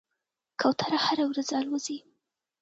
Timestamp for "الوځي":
1.59-1.97